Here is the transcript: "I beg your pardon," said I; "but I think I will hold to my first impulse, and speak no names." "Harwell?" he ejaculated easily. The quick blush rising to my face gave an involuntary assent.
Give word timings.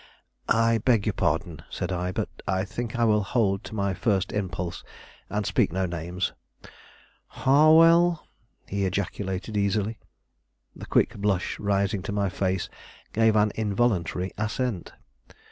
"I 0.49 0.79
beg 0.79 1.05
your 1.05 1.13
pardon," 1.13 1.61
said 1.69 1.91
I; 1.91 2.11
"but 2.11 2.27
I 2.47 2.65
think 2.65 2.95
I 2.97 3.03
will 3.03 3.21
hold 3.21 3.63
to 3.65 3.75
my 3.75 3.93
first 3.93 4.31
impulse, 4.33 4.83
and 5.29 5.45
speak 5.45 5.71
no 5.71 5.85
names." 5.85 6.33
"Harwell?" 7.27 8.25
he 8.67 8.85
ejaculated 8.85 9.55
easily. 9.55 9.99
The 10.75 10.87
quick 10.87 11.15
blush 11.17 11.59
rising 11.59 12.01
to 12.01 12.11
my 12.11 12.29
face 12.29 12.67
gave 13.13 13.35
an 13.35 13.51
involuntary 13.53 14.31
assent. 14.39 14.91